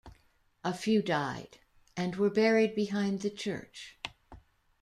[0.63, 1.59] A few died
[1.95, 3.99] and were buried behind the church.